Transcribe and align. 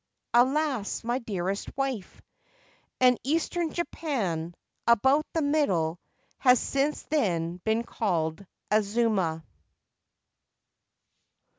(Alas, 0.33 1.03
my 1.03 1.19
dearest 1.19 1.77
wife!); 1.77 2.23
and 2.99 3.19
Eastern 3.23 3.71
Japan, 3.71 4.55
about 4.87 5.27
the 5.33 5.43
middle, 5.43 5.99
has 6.39 6.59
since 6.59 7.03
then 7.03 7.57
been 7.57 7.83
called 7.83 8.43
* 8.61 8.71
Azuma.' 8.71 9.43